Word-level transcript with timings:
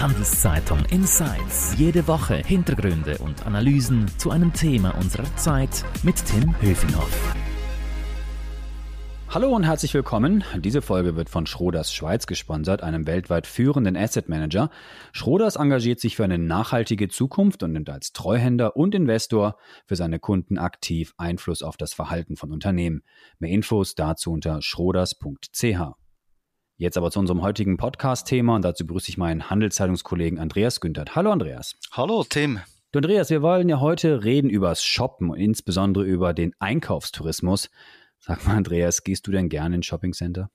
Handelszeitung 0.00 0.84
Insights. 0.90 1.74
Jede 1.78 2.06
Woche 2.06 2.36
Hintergründe 2.36 3.16
und 3.18 3.46
Analysen 3.46 4.06
zu 4.18 4.30
einem 4.30 4.52
Thema 4.52 4.94
unserer 4.96 5.24
Zeit 5.36 5.84
mit 6.02 6.22
Tim 6.26 6.54
Höfinghoff. 6.60 7.34
Hallo 9.30 9.48
und 9.56 9.64
herzlich 9.64 9.94
willkommen. 9.94 10.44
Diese 10.58 10.82
Folge 10.82 11.16
wird 11.16 11.30
von 11.30 11.46
Schroders 11.46 11.94
Schweiz 11.94 12.26
gesponsert, 12.26 12.82
einem 12.82 13.06
weltweit 13.06 13.46
führenden 13.46 13.96
Asset 13.96 14.28
Manager. 14.28 14.70
Schroders 15.12 15.56
engagiert 15.56 15.98
sich 15.98 16.14
für 16.14 16.24
eine 16.24 16.38
nachhaltige 16.38 17.08
Zukunft 17.08 17.62
und 17.62 17.72
nimmt 17.72 17.88
als 17.88 18.12
Treuhänder 18.12 18.76
und 18.76 18.94
Investor 18.94 19.56
für 19.86 19.96
seine 19.96 20.18
Kunden 20.18 20.58
aktiv 20.58 21.14
Einfluss 21.16 21.62
auf 21.62 21.78
das 21.78 21.94
Verhalten 21.94 22.36
von 22.36 22.52
Unternehmen. 22.52 23.02
Mehr 23.38 23.50
Infos 23.50 23.94
dazu 23.94 24.30
unter 24.30 24.60
schroders.ch. 24.60 25.96
Jetzt 26.78 26.98
aber 26.98 27.10
zu 27.10 27.18
unserem 27.18 27.40
heutigen 27.40 27.78
Podcast-Thema 27.78 28.54
und 28.54 28.62
dazu 28.62 28.86
begrüße 28.86 29.08
ich 29.08 29.16
meinen 29.16 29.48
Handelszeitungskollegen 29.48 30.38
Andreas 30.38 30.78
Günthert. 30.78 31.16
Hallo 31.16 31.32
Andreas. 31.32 31.74
Hallo 31.92 32.22
Tim. 32.22 32.60
Du 32.92 32.98
Andreas, 32.98 33.30
wir 33.30 33.40
wollen 33.40 33.70
ja 33.70 33.80
heute 33.80 34.24
reden 34.24 34.50
übers 34.50 34.84
Shoppen 34.84 35.30
und 35.30 35.38
insbesondere 35.38 36.04
über 36.04 36.34
den 36.34 36.52
Einkaufstourismus. 36.58 37.70
Sag 38.18 38.46
mal, 38.46 38.56
Andreas, 38.56 39.04
gehst 39.04 39.26
du 39.26 39.30
denn 39.30 39.48
gerne 39.48 39.76
in 39.76 39.82
Shoppingcenter? 39.82 40.50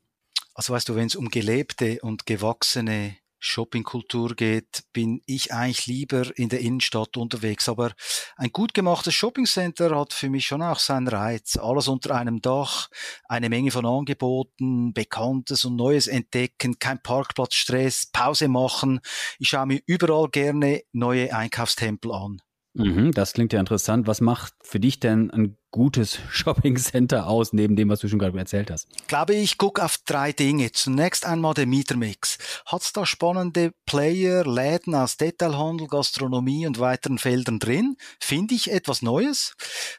Also 0.54 0.74
weißt 0.74 0.90
du, 0.90 0.96
wenn 0.96 1.08
es 1.08 1.16
um 1.16 1.30
gelebte 1.30 1.98
und 2.04 2.28
gewachsene 2.28 3.16
Shoppingkultur 3.42 4.36
geht, 4.36 4.84
bin 4.94 5.22
ich 5.26 5.52
eigentlich 5.52 5.88
lieber 5.88 6.32
in 6.38 6.48
der 6.48 6.62
Innenstadt 6.62 7.18
unterwegs. 7.18 7.68
Aber 7.68 7.92
ein 8.38 8.52
gut 8.52 8.74
gemachtes 8.74 9.16
Shoppingcenter 9.16 9.98
hat 10.00 10.14
für 10.14 10.30
mich 10.30 10.46
schon 10.46 10.62
auch 10.62 10.80
seinen 10.80 11.08
Reiz. 11.08 11.58
Alles 11.58 11.88
unter 11.88 12.16
einem 12.16 12.42
Dach, 12.42 12.90
eine 13.28 13.50
Menge 13.50 13.72
von 13.72 13.86
Angeboten, 13.86 14.94
Bekanntes 14.94 15.66
und 15.66 15.76
Neues 15.76 16.08
entdecken, 16.08 16.78
kein 16.80 17.02
Parkplatzstress, 17.02 18.12
Pause 18.14 18.48
machen. 18.48 19.02
Ich 19.40 19.50
schaue 19.50 19.66
mir 19.66 19.82
überall 19.88 20.30
gerne 20.30 20.84
neue 20.94 21.36
Einkaufstempel 21.36 22.12
an. 22.14 22.42
Mhm, 22.74 23.12
das 23.12 23.34
klingt 23.34 23.54
ja 23.54 23.60
interessant. 23.60 24.08
Was 24.08 24.22
macht 24.22 24.54
für 24.62 24.80
dich 24.80 25.00
denn 25.00 25.32
ein 25.32 25.58
gutes 25.72 26.20
Shopping 26.30 26.78
Center 26.78 27.28
aus, 27.28 27.54
neben 27.54 27.76
dem, 27.76 27.90
was 27.90 28.00
du 28.00 28.08
schon 28.08 28.20
gerade 28.20 28.38
erzählt 28.38 28.70
hast? 28.70 28.88
Ich 28.96 29.08
glaube, 29.08 29.36
ich 29.36 29.58
gucke 29.58 29.84
auf 29.84 29.98
drei 30.06 30.32
Dinge. 30.32 30.72
Zunächst 30.72 31.26
einmal 31.26 31.54
der 31.54 31.66
Mietermix. 31.66 32.38
Hat 32.66 32.82
es 32.82 32.94
da 32.94 33.06
spannende 33.06 33.72
Player, 33.86 34.46
Läden 34.46 34.94
aus 34.96 35.18
Detailhandel, 35.18 35.88
Gastronomie 35.88 36.68
und 36.68 36.80
weiteren 36.80 37.18
Feldern 37.18 37.60
drin? 37.60 37.96
Finde 38.20 38.54
ich 38.54 38.72
etwas 38.72 39.02
Neues? 39.02 39.56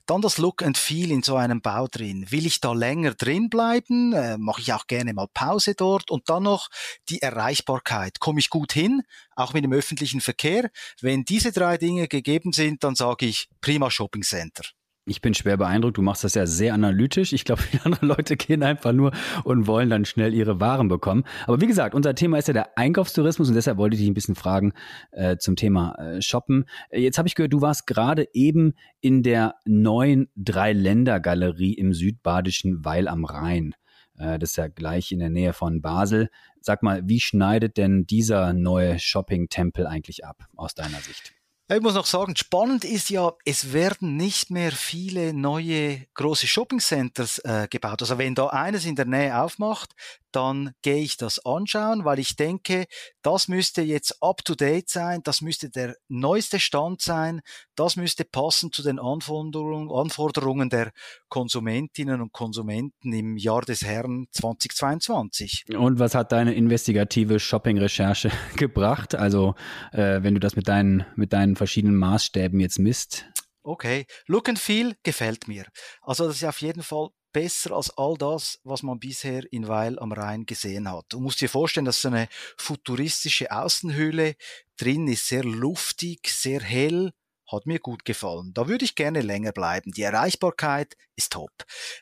Dann 0.06 0.23
das 0.23 0.39
Look 0.39 0.62
and 0.62 0.79
Feel 0.79 1.11
in 1.11 1.23
so 1.23 1.37
einem 1.37 1.61
Bau 1.61 1.89
drin. 1.89 2.27
Will 2.31 2.47
ich 2.47 2.61
da 2.61 2.73
länger 2.73 3.14
drin 3.14 3.48
bleiben? 3.48 4.12
Äh, 4.12 4.39
Mache 4.39 4.61
ich 4.61 4.73
auch 4.73 4.86
gerne 4.86 5.14
mal 5.14 5.29
Pause 5.33 5.75
dort? 5.75 6.11
Und 6.11 6.29
dann 6.29 6.45
noch 6.45 6.69
die 7.09 7.23
Erreichbarkeit. 7.23 8.20
Komme 8.20 8.41
ich 8.41 8.51
gut 8.51 8.73
hin? 8.73 9.03
Auch 9.34 9.55
mit 9.55 9.64
dem 9.64 9.73
öffentlichen 9.73 10.20
Verkehr? 10.20 10.70
Wenn 11.01 11.25
diese 11.25 11.53
drei 11.53 11.79
Dinge 11.79 12.09
gegeben 12.09 12.53
sind, 12.53 12.84
dann 12.84 12.95
sage 12.95 13.27
ich 13.27 13.48
prima 13.61 13.91
Shopping 13.91 14.23
Center. 14.23 14.64
Ich 15.05 15.20
bin 15.20 15.34
schwer 15.34 15.56
beeindruckt. 15.56 15.97
Du 15.97 16.03
machst 16.03 16.22
das 16.22 16.34
ja 16.34 16.47
sehr 16.47 16.75
analytisch. 16.75 17.33
Ich 17.33 17.45
glaube, 17.45 17.62
viele 17.62 17.84
andere 17.84 18.06
Leute 18.06 18.36
gehen 18.36 18.62
einfach 18.62 18.92
nur 18.92 19.12
und 19.42 19.67
wollen 19.67 19.91
dann 19.91 20.05
schnell 20.05 20.33
ihre 20.33 20.61
Waren 20.61 20.89
bekommen. 20.89 21.25
Aber 21.47 21.61
wie 21.61 21.67
gesagt, 21.67 21.95
unser 21.95 22.14
Thema 22.14 22.39
ist 22.39 22.47
ja 22.47 22.55
der 22.55 22.78
Einkaufstourismus 22.78 23.48
und 23.48 23.55
deshalb 23.55 23.78
wollte 23.78 23.95
ich 23.95 24.00
dich 24.00 24.08
ein 24.08 24.14
bisschen 24.14 24.36
fragen 24.36 24.73
äh, 25.11 25.36
zum 25.39 25.56
Thema 25.56 25.95
äh, 25.97 26.23
Shoppen. 26.23 26.67
Jetzt 26.92 27.19
habe 27.19 27.27
ich 27.27 27.34
gehört, 27.34 27.53
du 27.53 27.61
warst 27.61 27.86
gerade 27.89 28.28
eben 28.33 28.75
in 29.00 29.25
der 29.25 29.56
neuen 29.64 30.28
Dreiländergalerie 30.36 31.75
im 31.75 31.92
südbadischen 31.95 32.84
Weil 32.84 33.08
am 33.08 33.25
Rhein. 33.25 33.75
Äh, 34.19 34.39
das 34.39 34.50
ist 34.50 34.56
ja 34.56 34.69
gleich 34.69 35.11
in 35.11 35.19
der 35.19 35.30
Nähe 35.30 35.53
von 35.53 35.83
Basel. 35.83 36.28
Sag 36.61 36.84
mal, 36.84 37.03
wie 37.05 37.19
schneidet 37.19 37.77
denn 37.77 38.06
dieser 38.06 38.53
neue 38.53 39.00
Shopping-Tempel 39.00 39.84
eigentlich 39.84 40.25
ab 40.25 40.47
aus 40.55 40.75
deiner 40.75 40.98
Sicht? 40.98 41.34
Ich 41.75 41.81
muss 41.81 41.95
noch 41.95 42.05
sagen, 42.05 42.37
spannend 42.37 42.84
ist 42.84 43.09
ja, 43.09 43.33
es 43.47 43.73
werden 43.73 44.19
nicht 44.19 44.51
mehr 44.51 44.73
viele 44.73 45.33
neue 45.33 46.06
große 46.12 46.47
Shoppingcenters 46.47 47.39
äh, 47.39 47.67
gebaut. 47.70 48.02
Also 48.02 48.19
wenn 48.19 48.35
da 48.35 48.48
eines 48.48 48.85
in 48.85 48.95
der 48.95 49.07
Nähe 49.07 49.41
aufmacht, 49.41 49.95
dann 50.33 50.73
gehe 50.83 51.03
ich 51.03 51.17
das 51.17 51.45
anschauen, 51.45 52.05
weil 52.05 52.19
ich 52.19 52.37
denke, 52.37 52.87
das 53.23 53.48
müsste 53.48 53.83
jetzt 53.83 54.23
up-to-date 54.23 54.89
sein, 54.89 55.20
das 55.25 55.41
müsste 55.41 55.70
der 55.70 55.97
neueste 56.09 56.59
Stand 56.59 57.01
sein, 57.01 57.41
das 57.75 57.97
müsste 57.97 58.25
passen 58.25 58.73
zu 58.73 58.83
den 58.83 58.98
Anforderungen, 58.98 60.71
der 60.71 60.92
Konsumentinnen 61.29 62.21
und 62.21 62.33
Konsumenten 62.33 63.13
im 63.13 63.37
Jahr 63.37 63.63
des 63.63 63.83
Herrn 63.83 64.27
2022. 64.33 65.65
Und 65.77 65.98
was 65.98 66.15
hat 66.15 66.33
deine 66.33 66.55
investigative 66.55 67.39
Shopping-Recherche 67.39 68.31
gebracht? 68.57 69.15
Also 69.15 69.55
äh, 69.92 70.23
wenn 70.23 70.35
du 70.35 70.41
das 70.41 70.57
mit 70.57 70.69
deinen, 70.69 71.07
mit 71.17 71.33
deinen 71.33 71.57
verschiedenen 71.57 71.97
Maßstäben 71.97 72.59
jetzt 72.61 72.79
misst? 72.79 73.27
Okay, 73.65 74.07
Look 74.27 74.48
and 74.48 74.59
Feel 74.59 74.97
gefällt 75.05 75.47
mir. 75.47 75.67
Also 76.03 76.27
das 76.27 76.37
ist 76.37 76.45
auf 76.45 76.61
jeden 76.61 76.83
Fall 76.83 77.11
besser 77.33 77.73
als 77.73 77.91
all 77.97 78.17
das, 78.17 78.61
was 78.65 78.83
man 78.83 78.98
bisher 78.98 79.51
in 79.53 79.69
Weil 79.69 79.98
am 79.98 80.13
Rhein 80.13 80.47
gesehen 80.47 80.91
hat. 80.91 81.07
Du 81.09 81.20
musst 81.20 81.41
dir 81.41 81.48
vorstellen, 81.48 81.87
dass 81.87 82.03
so 82.03 82.09
eine 82.09 82.29
futuristische 82.57 83.51
Außenhülle 83.51 84.37
drin 84.77 85.09
ist, 85.09 85.29
sehr 85.29 85.45
luftig, 85.45 86.29
sehr 86.29 86.61
hell, 86.61 87.13
hat 87.53 87.67
mir 87.67 87.79
gut 87.79 88.05
gefallen. 88.05 88.53
Da 88.55 88.67
würde 88.67 88.85
ich 88.85 88.95
gerne 88.95 89.21
länger 89.21 89.53
bleiben. 89.53 89.92
Die 89.92 90.03
Erreichbarkeit 90.03 90.97
ist 91.17 91.33
top. 91.33 91.53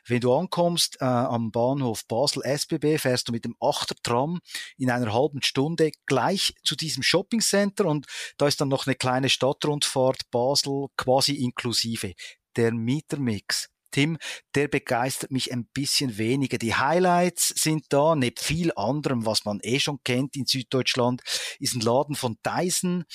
Wenn 0.07 0.21
du 0.21 0.33
ankommst 0.33 0.97
äh, 1.01 1.05
am 1.05 1.51
Bahnhof 1.51 2.07
Basel 2.07 2.43
SBB, 2.43 2.97
fährst 2.97 3.27
du 3.27 3.31
mit 3.31 3.45
dem 3.45 3.55
Achtertram 3.59 4.39
in 4.77 4.89
einer 4.89 5.13
halben 5.13 5.41
Stunde 5.41 5.91
gleich 6.05 6.55
zu 6.63 6.75
diesem 6.75 7.03
Shoppingcenter 7.03 7.85
und 7.85 8.07
da 8.37 8.47
ist 8.47 8.61
dann 8.61 8.69
noch 8.69 8.87
eine 8.87 8.95
kleine 8.95 9.29
Stadtrundfahrt 9.29 10.29
Basel 10.31 10.87
quasi 10.97 11.35
inklusive. 11.35 12.13
Der 12.55 12.71
Mietermix 12.73 13.69
Tim, 13.91 14.17
der 14.55 14.67
begeistert 14.67 15.31
mich 15.31 15.51
ein 15.51 15.65
bisschen 15.73 16.17
weniger. 16.17 16.57
Die 16.57 16.75
Highlights 16.75 17.49
sind 17.49 17.85
da, 17.89 18.15
neben 18.15 18.37
viel 18.37 18.71
anderem, 18.75 19.25
was 19.25 19.45
man 19.45 19.59
eh 19.61 19.79
schon 19.79 19.99
kennt 20.03 20.35
in 20.35 20.45
Süddeutschland, 20.45 21.21
ist 21.59 21.75
ein 21.75 21.81
Laden 21.81 22.15
von 22.15 22.37
Dyson, 22.43 23.05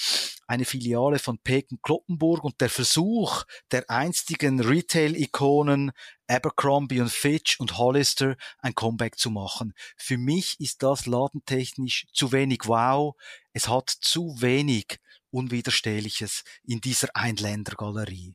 eine 0.47 0.65
Filiale 0.65 1.19
von 1.19 1.39
Peken 1.39 1.79
Kloppenburg 1.83 2.45
und 2.45 2.61
der 2.61 2.71
Versuch 2.71 3.45
der 3.73 3.89
einstigen 3.91 4.61
Retail-Ikonen 4.61 5.93
Abercrombie 6.29 7.01
und 7.01 7.11
Fitch 7.11 7.59
und 7.61 7.79
Hollister 7.79 8.37
ein 8.59 8.75
Comeback 8.75 9.19
zu 9.19 9.31
machen. 9.31 9.75
Für 9.97 10.19
mich 10.19 10.57
ist 10.59 10.83
das 10.83 11.07
ladentechnisch 11.07 12.07
zu 12.13 12.33
wenig 12.33 12.63
wow. 12.65 13.15
Es 13.53 13.69
hat 13.69 13.91
zu 13.91 14.41
wenig 14.41 14.99
Unwiderstehliches 15.31 16.45
in 16.65 16.81
dieser 16.81 17.15
Einländergalerie. 17.15 18.35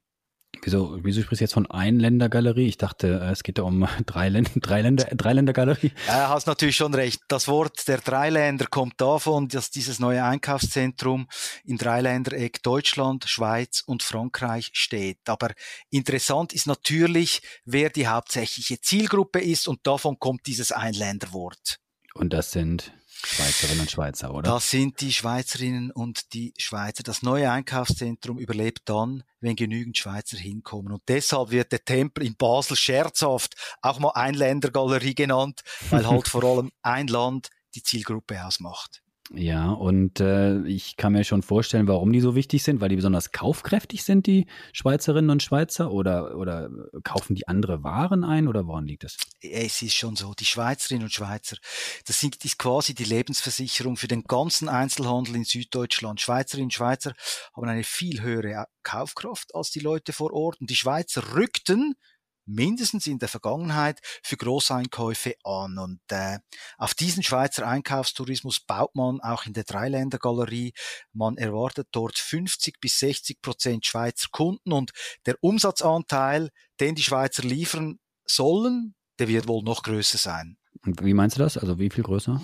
Wieso, 0.64 1.00
wieso 1.02 1.22
sprichst 1.22 1.42
du 1.42 1.44
jetzt 1.46 1.54
von 1.54 1.70
Einländergalerie? 1.70 2.68
Ich 2.68 2.78
dachte, 2.78 3.20
äh, 3.24 3.32
es 3.32 3.42
geht 3.42 3.58
da 3.58 3.64
um 3.64 3.88
Dreiländer, 4.06 4.52
Dreiländer, 4.56 5.06
Dreiländergalerie. 5.06 5.92
Er 6.08 6.30
hast 6.30 6.46
natürlich 6.46 6.76
schon 6.76 6.94
recht. 6.94 7.22
Das 7.28 7.48
Wort 7.48 7.88
der 7.88 7.98
Dreiländer 7.98 8.68
kommt 8.68 9.02
davon, 9.02 9.48
dass 9.48 9.72
dieses 9.72 10.00
neue 10.00 10.24
Einkaufszentrum 10.24 11.28
im 11.66 11.78
Dreiländereck 11.78 12.62
Deutschland, 12.62 13.26
Schweiz 13.28 13.82
und 13.86 14.04
Frankreich 14.04 14.70
steht. 14.74 15.18
Aber 15.26 15.50
interessant 15.90 16.54
ist 16.54 16.68
natürlich, 16.68 17.42
wer 17.66 17.90
die 17.90 18.08
hauptsächliche 18.08 18.80
Zielgruppe 18.80 19.40
ist 19.40 19.68
und 19.68 19.80
davon 19.88 20.20
kommt 20.20 20.46
dieses 20.46 20.72
Einländerwort. 20.72 21.80
Und 22.14 22.34
das 22.34 22.52
sind 22.52 22.94
Schweizerinnen 23.24 23.82
und 23.82 23.92
Schweizer, 23.92 24.34
oder? 24.34 24.52
Das 24.52 24.70
sind 24.70 25.02
die 25.02 25.14
Schweizerinnen 25.14 25.92
und 25.92 26.34
die 26.34 26.54
Schweizer. 26.58 27.04
Das 27.04 27.22
neue 27.22 27.52
Einkaufszentrum 27.52 28.40
überlebt 28.40 28.82
dann, 28.86 29.24
wenn 29.40 29.56
genügend 29.56 29.98
Schweizer 29.98 30.38
hinkommen. 30.38 30.92
Und 30.92 31.04
deshalb 31.08 31.52
wird 31.52 31.72
der 31.72 31.86
Tempel 31.86 32.26
in 32.26 32.36
Basel 32.36 32.76
scherzhaft 32.76 33.56
auch 33.82 34.00
mal 34.00 34.12
Einländergalerie 34.12 35.16
genannt, 35.16 35.62
weil 35.90 36.08
halt 36.08 36.28
vor 36.28 36.44
allem 36.44 36.72
ein 36.82 37.08
Land 37.08 37.50
die 37.76 37.84
Zielgruppe 37.84 38.44
ausmacht. 38.46 39.02
Ja, 39.34 39.72
und 39.72 40.20
äh, 40.20 40.62
ich 40.64 40.98
kann 40.98 41.14
mir 41.14 41.24
schon 41.24 41.42
vorstellen, 41.42 41.88
warum 41.88 42.12
die 42.12 42.20
so 42.20 42.36
wichtig 42.36 42.64
sind, 42.64 42.82
weil 42.82 42.90
die 42.90 42.98
besonders 42.98 43.32
kaufkräftig 43.32 44.04
sind, 44.04 44.28
die 44.28 44.46
Schweizerinnen 44.74 45.30
und 45.30 45.42
Schweizer, 45.42 45.90
oder, 45.92 46.36
oder 46.36 46.70
kaufen 47.04 47.36
die 47.36 47.48
andere 47.48 47.82
Waren 47.82 48.26
ein, 48.26 48.50
oder 48.50 48.68
woran 48.68 48.86
liegt 48.86 49.06
das? 49.06 49.16
Es 49.40 49.82
ist 49.82 49.96
schon 49.96 50.18
so, 50.18 50.34
die 50.34 50.46
Schweizerinnen 50.46 51.04
und 51.06 51.14
Schweizer, 51.14 51.56
das 52.06 52.20
sind 52.20 52.44
ist 52.44 52.58
quasi 52.58 52.94
die 52.94 53.06
Lebensversicherung 53.06 53.96
für 53.96 54.10
den 54.10 54.24
ganzen 54.24 54.68
Einzelhandel 54.68 55.36
in 55.36 55.46
Süddeutschland. 55.46 56.20
Schweizerinnen 56.20 56.66
und 56.66 56.74
Schweizer 56.74 57.14
haben 57.56 57.70
eine 57.70 57.86
viel 57.86 58.22
höhere 58.22 58.66
Kaufkraft 58.84 59.56
als 59.56 59.72
die 59.72 59.80
Leute 59.80 60.12
vor 60.12 60.34
Ort 60.34 60.60
und 60.60 60.70
die 60.70 60.76
Schweizer 60.76 61.36
rückten 61.36 61.96
mindestens 62.46 63.08
in 63.08 63.20
der 63.20 63.28
Vergangenheit 63.28 64.00
für 64.24 64.38
Großeinkäufe 64.38 65.36
an. 65.44 65.78
Und 65.78 66.02
äh, 66.10 66.40
auf 66.78 66.94
diesen 66.94 67.24
Schweizer 67.24 67.68
Einkaufstourismus 67.68 68.60
baut 68.60 68.96
man 68.96 69.22
auch 69.22 69.46
in 69.46 69.54
der 69.54 69.64
Dreiländergalerie. 69.64 70.74
Man 71.14 71.38
erwartet 71.38 71.88
dort 71.92 72.18
50 72.18 72.80
bis 72.80 73.00
60 73.00 73.42
Prozent 73.42 73.86
Schweizer 73.86 74.30
Kunden 74.32 74.72
und 74.72 74.92
der 75.26 75.36
Umsatzanteil, 75.42 76.50
den 76.80 76.96
die 76.96 77.04
Schweizer 77.04 77.44
liefern 77.44 78.00
sollen, 78.26 78.96
der 79.20 79.28
wird 79.28 79.48
wohl 79.48 79.64
noch 79.64 79.84
größer 79.84 80.18
sein. 80.18 80.58
Und 80.84 81.04
wie 81.04 81.14
meinst 81.14 81.38
du 81.38 81.44
das? 81.44 81.58
Also 81.58 81.78
wie 81.78 81.90
viel 81.90 82.04
größer? 82.04 82.42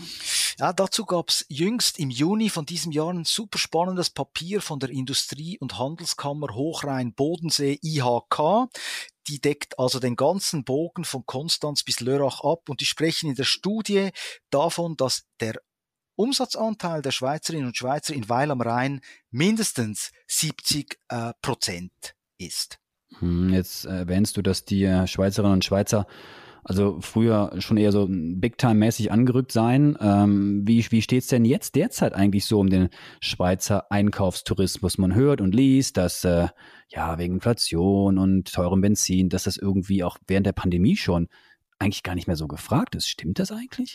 Ja, 0.59 0.73
dazu 0.73 1.05
gab 1.05 1.29
es 1.29 1.45
jüngst 1.49 1.97
im 1.97 2.09
Juni 2.09 2.49
von 2.49 2.65
diesem 2.65 2.91
Jahr 2.91 3.11
ein 3.11 3.25
super 3.25 3.57
spannendes 3.57 4.09
Papier 4.09 4.61
von 4.61 4.79
der 4.79 4.89
Industrie- 4.89 5.57
und 5.59 5.79
Handelskammer 5.79 6.53
Hochrhein-Bodensee 6.53 7.79
IHK. 7.81 8.69
Die 9.27 9.39
deckt 9.39 9.77
also 9.77 9.99
den 9.99 10.15
ganzen 10.15 10.63
Bogen 10.63 11.03
von 11.03 11.25
Konstanz 11.25 11.83
bis 11.83 11.99
Lörrach 11.99 12.41
ab 12.41 12.69
und 12.69 12.81
die 12.81 12.85
sprechen 12.85 13.29
in 13.29 13.35
der 13.35 13.43
Studie 13.43 14.09
davon, 14.49 14.95
dass 14.95 15.25
der 15.39 15.61
Umsatzanteil 16.15 17.01
der 17.01 17.11
Schweizerinnen 17.11 17.67
und 17.67 17.77
Schweizer 17.77 18.13
in 18.13 18.27
Weil 18.29 18.51
am 18.51 18.61
Rhein 18.61 19.01
mindestens 19.29 20.11
70 20.27 20.99
äh, 21.09 21.33
Prozent 21.41 22.15
ist. 22.37 22.79
Hm, 23.19 23.53
jetzt 23.53 23.85
erwähnst 23.85 24.37
du, 24.37 24.41
dass 24.41 24.65
die 24.65 24.85
Schweizerinnen 25.05 25.53
und 25.53 25.65
Schweizer 25.65 26.07
also 26.67 26.99
früher 26.99 27.53
schon 27.59 27.77
eher 27.77 27.93
so 27.93 28.07
Big-Time-mäßig 28.09 29.09
angerückt 29.09 29.53
sein. 29.53 29.97
Ähm, 30.01 30.67
wie 30.67 30.85
wie 30.91 31.01
steht 31.01 31.23
es 31.23 31.29
denn 31.29 31.45
jetzt 31.45 31.75
derzeit 31.75 32.13
eigentlich 32.13 32.43
so 32.43 32.59
um 32.59 32.69
den 32.69 32.89
Schweizer 33.21 33.89
Einkaufstourismus? 33.89 34.97
Man 34.97 35.15
hört 35.15 35.39
und 35.39 35.55
liest, 35.55 35.95
dass 35.95 36.25
äh, 36.25 36.47
ja 36.89 37.17
wegen 37.17 37.35
Inflation 37.35 38.17
und 38.17 38.51
teurem 38.51 38.81
Benzin, 38.81 39.29
dass 39.29 39.43
das 39.43 39.55
irgendwie 39.55 40.03
auch 40.03 40.17
während 40.27 40.45
der 40.45 40.51
Pandemie 40.51 40.97
schon 40.97 41.29
eigentlich 41.79 42.03
gar 42.03 42.15
nicht 42.15 42.27
mehr 42.27 42.35
so 42.35 42.47
gefragt 42.47 42.95
ist. 42.95 43.07
Stimmt 43.07 43.39
das 43.39 43.51
eigentlich? 43.51 43.93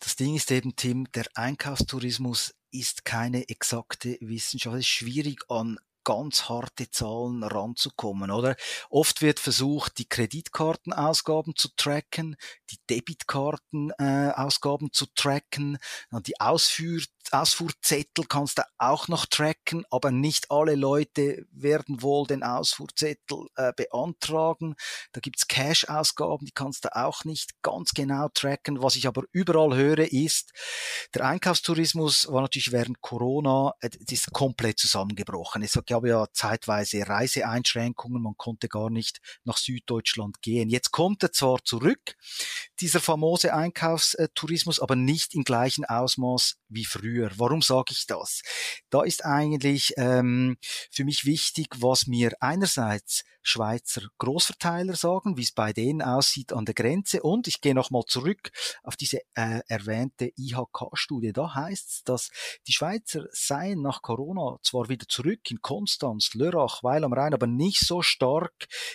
Das 0.00 0.14
Ding 0.16 0.34
ist 0.34 0.50
eben, 0.50 0.76
Tim, 0.76 1.06
der 1.14 1.24
Einkaufstourismus 1.34 2.54
ist 2.70 3.06
keine 3.06 3.48
exakte 3.48 4.18
Wissenschaft. 4.20 4.74
Es 4.74 4.80
ist 4.80 4.88
schwierig 4.88 5.44
an 5.48 5.78
ganz 6.10 6.48
harte 6.48 6.90
Zahlen 6.90 7.44
ranzukommen, 7.44 8.32
oder? 8.32 8.56
Oft 8.88 9.22
wird 9.22 9.38
versucht, 9.38 9.98
die 9.98 10.08
Kreditkartenausgaben 10.08 11.54
zu 11.54 11.68
tracken, 11.76 12.34
die 12.72 12.78
Debitkartenausgaben 12.90 14.88
äh, 14.88 14.90
zu 14.90 15.06
tracken, 15.14 15.78
die 16.26 16.40
Ausführ 16.40 17.00
Ausfuhrzettel 17.32 18.24
kannst 18.28 18.58
du 18.58 18.62
auch 18.78 19.06
noch 19.08 19.26
tracken, 19.26 19.84
aber 19.90 20.10
nicht 20.10 20.50
alle 20.50 20.74
Leute 20.74 21.46
werden 21.52 22.02
wohl 22.02 22.26
den 22.26 22.42
Ausfuhrzettel 22.42 23.46
äh, 23.54 23.72
beantragen. 23.76 24.74
Da 25.12 25.20
gibt's 25.20 25.46
Cash-Ausgaben, 25.46 26.46
die 26.46 26.52
kannst 26.52 26.84
du 26.84 26.96
auch 26.96 27.24
nicht 27.24 27.62
ganz 27.62 27.92
genau 27.92 28.28
tracken. 28.34 28.82
Was 28.82 28.96
ich 28.96 29.06
aber 29.06 29.22
überall 29.32 29.76
höre, 29.76 30.12
ist, 30.12 30.52
der 31.14 31.24
Einkaufstourismus 31.26 32.26
war 32.32 32.42
natürlich 32.42 32.72
während 32.72 33.00
Corona, 33.00 33.74
äh, 33.80 33.90
ist 34.10 34.32
komplett 34.32 34.78
zusammengebrochen. 34.78 35.62
Es 35.62 35.78
gab 35.86 35.99
ja 36.08 36.26
zeitweise 36.32 37.06
Reiseeinschränkungen, 37.06 38.22
man 38.22 38.36
konnte 38.36 38.68
gar 38.68 38.90
nicht 38.90 39.20
nach 39.44 39.56
Süddeutschland 39.56 40.42
gehen. 40.42 40.68
Jetzt 40.68 40.90
kommt 40.90 41.22
er 41.22 41.32
zwar 41.32 41.62
zurück, 41.64 42.16
dieser 42.80 43.00
famose 43.00 43.54
Einkaufstourismus, 43.54 44.80
aber 44.80 44.96
nicht 44.96 45.34
im 45.34 45.44
gleichen 45.44 45.84
Ausmaß 45.84 46.56
wie 46.68 46.84
früher. 46.84 47.30
Warum 47.36 47.62
sage 47.62 47.92
ich 47.92 48.06
das? 48.06 48.42
Da 48.90 49.02
ist 49.02 49.24
eigentlich 49.24 49.94
ähm, 49.96 50.56
für 50.90 51.04
mich 51.04 51.24
wichtig, 51.24 51.68
was 51.78 52.06
mir 52.06 52.32
einerseits 52.40 53.24
Schweizer 53.42 54.02
Großverteiler 54.18 54.94
sagen, 54.96 55.36
wie 55.36 55.42
es 55.42 55.52
bei 55.52 55.72
denen 55.72 56.02
aussieht 56.02 56.52
an 56.52 56.64
der 56.64 56.74
Grenze. 56.74 57.22
Und 57.22 57.48
ich 57.48 57.60
gehe 57.60 57.74
nochmal 57.74 58.04
zurück 58.06 58.50
auf 58.82 58.96
diese 58.96 59.20
äh, 59.34 59.60
erwähnte 59.66 60.32
IHK-Studie. 60.36 61.32
Da 61.32 61.54
heißt 61.54 61.88
es, 61.88 62.04
dass 62.04 62.30
die 62.66 62.72
Schweizer 62.72 63.26
seien 63.32 63.80
nach 63.82 64.02
Corona 64.02 64.58
zwar 64.62 64.88
wieder 64.88 65.06
zurück 65.08 65.50
in 65.50 65.62
Konstanz, 65.90 66.34
Lörrach, 66.34 66.82
Weil 66.82 67.02
am 67.04 67.12
Rhein, 67.12 67.34
aber 67.34 67.46
nicht 67.46 67.80
so 67.80 68.02
stark 68.02 68.52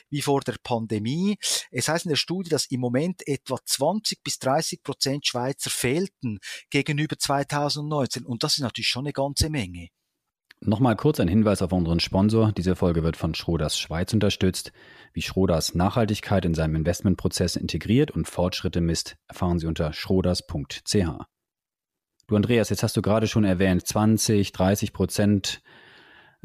wie 0.09 0.21
vor 0.21 0.39
der 0.41 0.55
Pandemie. 0.63 1.37
Es 1.71 1.89
heißt 1.89 2.05
in 2.05 2.09
der 2.09 2.15
Studie, 2.15 2.49
dass 2.49 2.67
im 2.67 2.79
Moment 2.79 3.27
etwa 3.27 3.57
20 3.63 4.23
bis 4.23 4.39
30 4.39 4.81
Prozent 4.81 5.27
Schweizer 5.27 5.69
fehlten 5.69 6.39
gegenüber 6.69 7.17
2019. 7.17 8.25
Und 8.25 8.43
das 8.43 8.53
ist 8.53 8.61
natürlich 8.61 8.87
schon 8.87 9.05
eine 9.05 9.13
ganze 9.13 9.49
Menge. 9.49 9.89
Nochmal 10.61 10.95
kurz 10.95 11.19
ein 11.19 11.27
Hinweis 11.27 11.61
auf 11.61 11.73
unseren 11.73 11.99
Sponsor. 11.99 12.53
Diese 12.53 12.77
Folge 12.77 13.03
wird 13.03 13.17
von 13.17 13.35
Schroders 13.35 13.77
Schweiz 13.77 14.13
unterstützt. 14.13 14.71
Wie 15.11 15.21
Schroders 15.21 15.75
Nachhaltigkeit 15.75 16.45
in 16.45 16.53
seinem 16.53 16.75
Investmentprozess 16.75 17.57
integriert 17.57 18.09
und 18.09 18.27
Fortschritte 18.27 18.79
misst, 18.79 19.17
erfahren 19.27 19.59
Sie 19.59 19.67
unter 19.67 19.91
schroders.ch. 19.91 20.95
Du 22.27 22.35
Andreas, 22.35 22.69
jetzt 22.69 22.81
hast 22.83 22.97
du 22.97 23.01
gerade 23.01 23.27
schon 23.27 23.43
erwähnt, 23.43 23.85
20, 23.85 24.53
30 24.53 24.93
Prozent 24.93 25.61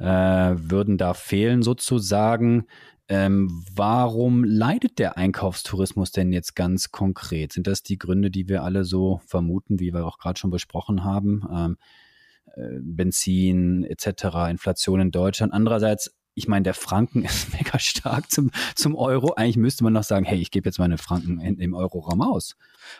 äh, 0.01 0.05
würden 0.05 0.99
da 0.99 1.15
fehlen 1.15 1.63
sozusagen. 1.63 2.67
Ähm, 3.09 3.65
warum 3.75 4.45
leidet 4.45 4.99
der 4.99 5.17
Einkaufstourismus 5.17 6.13
denn 6.13 6.33
jetzt 6.33 6.55
ganz 6.55 6.91
konkret? 6.91 7.53
Sind 7.53 7.67
das 7.67 7.83
die 7.83 7.99
Gründe, 7.99 8.31
die 8.31 8.49
wir 8.49 8.63
alle 8.63 8.85
so 8.85 9.21
vermuten, 9.27 9.81
wie 9.81 9.93
wir 9.93 10.07
auch 10.07 10.19
gerade 10.19 10.39
schon 10.39 10.51
besprochen 10.51 11.05
haben? 11.05 11.43
Ähm, 11.53 11.77
äh, 12.55 12.79
Benzin 12.81 13.85
etc., 13.85 14.49
Inflation 14.51 15.01
in 15.01 15.11
Deutschland. 15.11 15.53
Andererseits, 15.53 16.15
ich 16.35 16.49
meine, 16.49 16.63
der 16.63 16.75
Franken 16.75 17.25
ist 17.25 17.53
mega 17.53 17.79
stark 17.79 18.31
zum, 18.31 18.51
zum 18.75 18.95
Euro. 18.95 19.35
Eigentlich 19.35 19.57
müsste 19.57 19.85
man 19.85 19.93
noch 19.93 20.05
sagen, 20.05 20.25
hey, 20.25 20.39
ich 20.39 20.51
gebe 20.51 20.69
jetzt 20.69 20.79
meine 20.79 20.97
Franken 20.97 21.41
in, 21.41 21.59
im 21.59 21.75
Euroraum 21.75 22.23
aus. 22.23 22.57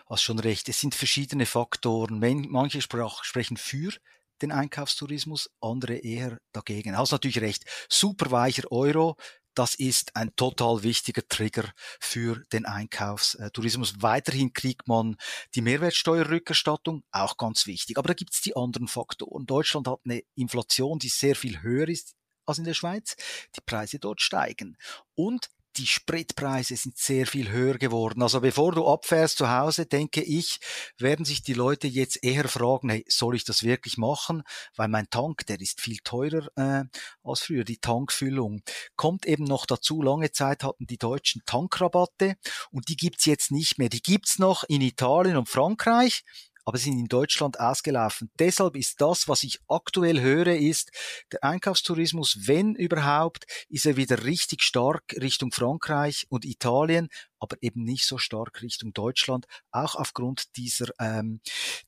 Hast 0.07 0.21
schon 0.21 0.39
recht. 0.39 0.69
Es 0.69 0.81
sind 0.81 0.93
verschiedene 0.93 1.45
Faktoren. 1.45 2.19
Manche 2.49 2.81
sprechen 2.81 3.57
für 3.57 3.93
den 4.41 4.51
Einkaufstourismus, 4.51 5.49
andere 5.61 5.95
eher 5.95 6.39
dagegen. 6.51 6.97
Hast 6.97 7.11
natürlich 7.11 7.41
recht. 7.41 7.65
Super 7.89 8.31
weicher 8.31 8.71
Euro, 8.71 9.15
das 9.53 9.75
ist 9.75 10.15
ein 10.15 10.33
total 10.35 10.83
wichtiger 10.83 11.27
Trigger 11.27 11.73
für 11.99 12.41
den 12.53 12.65
Einkaufstourismus. 12.65 14.01
Weiterhin 14.01 14.53
kriegt 14.53 14.87
man 14.87 15.17
die 15.55 15.61
Mehrwertsteuerrückerstattung, 15.61 17.03
auch 17.11 17.37
ganz 17.37 17.67
wichtig. 17.67 17.97
Aber 17.97 18.07
da 18.07 18.13
gibt 18.13 18.33
es 18.33 18.41
die 18.41 18.55
anderen 18.55 18.87
Faktoren. 18.87 19.45
Deutschland 19.45 19.87
hat 19.87 19.99
eine 20.05 20.23
Inflation, 20.35 20.99
die 20.99 21.09
sehr 21.09 21.35
viel 21.35 21.61
höher 21.61 21.89
ist 21.89 22.13
als 22.45 22.59
in 22.59 22.63
der 22.63 22.73
Schweiz. 22.73 23.15
Die 23.55 23.61
Preise 23.65 23.99
dort 23.99 24.21
steigen. 24.21 24.77
Und 25.15 25.49
die 25.77 25.87
Spritpreise 25.87 26.75
sind 26.75 26.97
sehr 26.97 27.25
viel 27.25 27.49
höher 27.49 27.77
geworden. 27.77 28.21
Also 28.21 28.41
bevor 28.41 28.73
du 28.73 28.87
abfährst 28.87 29.37
zu 29.37 29.49
Hause, 29.49 29.85
denke 29.85 30.21
ich, 30.21 30.59
werden 30.97 31.25
sich 31.25 31.43
die 31.43 31.53
Leute 31.53 31.87
jetzt 31.87 32.23
eher 32.23 32.47
fragen, 32.47 32.89
hey, 32.89 33.05
soll 33.07 33.35
ich 33.35 33.45
das 33.45 33.63
wirklich 33.63 33.97
machen? 33.97 34.43
Weil 34.75 34.87
mein 34.87 35.09
Tank, 35.09 35.45
der 35.47 35.59
ist 35.61 35.81
viel 35.81 35.97
teurer 36.03 36.47
äh, 36.55 36.83
als 37.23 37.41
früher, 37.41 37.63
die 37.63 37.77
Tankfüllung. 37.77 38.61
Kommt 38.95 39.25
eben 39.25 39.43
noch 39.43 39.65
dazu, 39.65 40.01
lange 40.01 40.31
Zeit 40.31 40.63
hatten 40.63 40.87
die 40.87 40.97
Deutschen 40.97 41.41
Tankrabatte 41.45 42.35
und 42.71 42.89
die 42.89 42.97
gibt's 42.97 43.25
jetzt 43.25 43.51
nicht 43.51 43.77
mehr. 43.77 43.89
Die 43.89 44.01
gibt's 44.01 44.39
noch 44.39 44.63
in 44.63 44.81
Italien 44.81 45.37
und 45.37 45.49
Frankreich, 45.49 46.23
aber 46.65 46.77
sind 46.77 46.99
in 46.99 47.07
Deutschland 47.07 47.59
ausgelaufen. 47.59 48.31
Deshalb 48.39 48.75
ist 48.75 49.01
das, 49.01 49.27
was 49.27 49.43
ich 49.43 49.59
aktuell 49.67 50.19
höre, 50.21 50.55
ist, 50.55 50.91
der 51.31 51.43
Einkaufstourismus, 51.43 52.47
wenn 52.47 52.75
überhaupt, 52.75 53.45
ist 53.69 53.85
er 53.85 53.97
wieder 53.97 54.23
richtig 54.23 54.63
stark 54.63 55.03
Richtung 55.19 55.51
Frankreich 55.51 56.25
und 56.29 56.45
Italien, 56.45 57.09
aber 57.39 57.57
eben 57.61 57.83
nicht 57.83 58.05
so 58.05 58.17
stark 58.17 58.61
Richtung 58.61 58.93
Deutschland, 58.93 59.45
auch 59.71 59.95
aufgrund 59.95 60.55
dieser 60.57 60.87
ähm, 60.99 61.41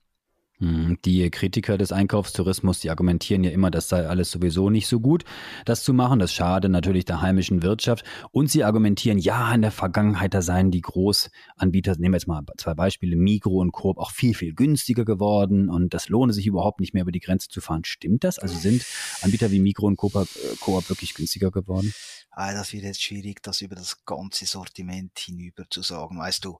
die 0.60 1.30
Kritiker 1.30 1.78
des 1.78 1.90
Einkaufstourismus, 1.90 2.80
die 2.80 2.90
argumentieren 2.90 3.42
ja 3.44 3.50
immer, 3.50 3.70
das 3.70 3.88
sei 3.88 4.06
alles 4.06 4.30
sowieso 4.30 4.68
nicht 4.68 4.86
so 4.86 5.00
gut, 5.00 5.24
das 5.64 5.82
zu 5.82 5.94
machen. 5.94 6.18
Das 6.18 6.32
schade 6.32 6.68
natürlich 6.68 7.06
der 7.06 7.22
heimischen 7.22 7.62
Wirtschaft. 7.62 8.04
Und 8.30 8.50
sie 8.50 8.62
argumentieren, 8.62 9.18
ja, 9.18 9.52
in 9.54 9.62
der 9.62 9.70
Vergangenheit, 9.70 10.34
da 10.34 10.42
seien 10.42 10.70
die 10.70 10.82
Großanbieter, 10.82 11.96
nehmen 11.96 12.12
wir 12.12 12.18
jetzt 12.18 12.26
mal 12.26 12.42
zwei 12.58 12.74
Beispiele, 12.74 13.16
Migro 13.16 13.60
und 13.60 13.72
Coop, 13.72 13.98
auch 13.98 14.10
viel, 14.10 14.34
viel 14.34 14.54
günstiger 14.54 15.04
geworden 15.04 15.70
und 15.70 15.94
das 15.94 16.08
lohne 16.08 16.32
sich 16.32 16.46
überhaupt 16.46 16.80
nicht 16.80 16.92
mehr 16.92 17.02
über 17.02 17.12
die 17.12 17.20
Grenze 17.20 17.48
zu 17.48 17.60
fahren. 17.60 17.84
Stimmt 17.84 18.24
das? 18.24 18.38
Also 18.38 18.58
sind 18.58 18.84
Anbieter 19.22 19.50
wie 19.50 19.60
Migro 19.60 19.86
und 19.86 19.96
Coop, 19.96 20.14
äh, 20.14 20.26
Coop 20.60 20.88
wirklich 20.90 21.14
günstiger 21.14 21.50
geworden? 21.50 21.92
Ah, 22.32 22.52
das 22.52 22.72
wird 22.72 22.84
jetzt 22.84 23.02
schwierig, 23.02 23.42
das 23.42 23.60
über 23.60 23.74
das 23.74 24.04
ganze 24.04 24.46
Sortiment 24.46 25.18
hinüber 25.18 25.64
zu 25.68 25.82
sagen. 25.82 26.18
Weißt 26.18 26.44
du, 26.44 26.58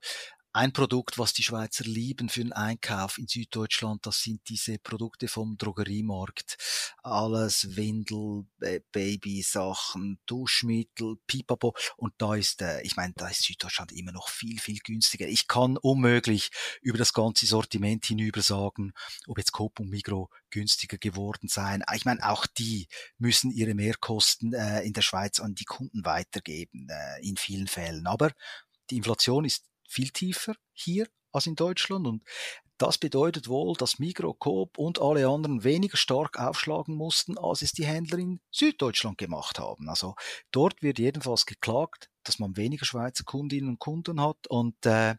ein 0.53 0.73
Produkt, 0.73 1.17
was 1.17 1.33
die 1.33 1.45
Schweizer 1.45 1.85
lieben 1.85 2.29
für 2.29 2.41
den 2.41 2.53
Einkauf 2.53 3.19
in 3.19 3.29
Süddeutschland, 3.29 4.05
das 4.05 4.23
sind 4.23 4.41
diese 4.49 4.79
Produkte 4.79 5.29
vom 5.29 5.57
Drogeriemarkt. 5.57 6.57
Alles 7.05 7.77
Windel, 7.77 8.47
Babysachen, 8.91 10.19
Duschmittel, 10.27 11.17
Pipapo. 11.29 11.75
Und 11.97 12.15
da 12.19 12.35
ist, 12.35 12.63
äh, 12.63 12.83
ich 12.83 12.97
meine, 12.97 13.13
da 13.17 13.29
ist 13.29 13.45
Süddeutschland 13.45 13.93
immer 13.93 14.11
noch 14.11 14.29
viel, 14.29 14.59
viel 14.59 14.79
günstiger. 14.81 15.29
Ich 15.29 15.47
kann 15.47 15.77
unmöglich 15.77 16.51
über 16.81 16.99
das 16.99 17.13
ganze 17.13 17.47
Sortiment 17.47 18.07
hinüber 18.07 18.43
sagen, 18.43 18.93
ob 19.29 19.39
jetzt 19.39 19.53
Coop 19.53 19.79
und 19.79 19.89
Migro 19.89 20.31
günstiger 20.51 20.99
geworden 20.99 21.49
seien. 21.49 21.85
Ich 21.95 22.05
meine, 22.05 22.29
auch 22.29 22.47
die 22.47 22.89
müssen 23.19 23.53
ihre 23.53 23.75
Mehrkosten 23.75 24.53
äh, 24.53 24.83
in 24.83 24.95
der 24.95 25.03
Schweiz 25.03 25.39
an 25.39 25.55
die 25.55 25.65
Kunden 25.65 26.05
weitergeben, 26.05 26.89
äh, 26.91 27.25
in 27.25 27.37
vielen 27.37 27.69
Fällen. 27.69 28.09
Aber 28.09 28.33
die 28.91 28.97
Inflation 28.97 29.45
ist 29.45 29.70
viel 29.91 30.11
tiefer 30.11 30.55
hier 30.73 31.07
als 31.33 31.47
in 31.47 31.57
Deutschland 31.57 32.07
und 32.07 32.23
Das 32.79 32.97
bedeutet 32.97 33.47
wohl, 33.49 33.77
dass 33.77 33.99
Migro, 33.99 34.33
Coop 34.33 34.79
und 34.79 35.03
alle 35.03 35.29
anderen 35.29 35.65
weniger 35.65 35.99
stark 35.99 36.39
aufschlagen 36.39 36.95
mussten, 36.95 37.37
als 37.37 37.61
es 37.61 37.73
die 37.73 37.85
Händler 37.85 38.19
in 38.19 38.41
Süddeutschland 38.51 39.19
gemacht 39.19 39.59
haben. 39.59 39.91
Also 39.91 40.15
dort 40.51 40.81
wird 40.81 40.99
jedenfalls 40.99 41.45
geklagt, 41.45 42.09
dass 42.23 42.39
man 42.39 42.57
weniger 42.57 42.87
Schweizer 42.87 43.25
Kundinnen 43.25 43.69
und 43.69 43.81
Kunden 43.81 44.23
hat 44.23 44.47
und 44.49 44.87
äh, 44.87 45.17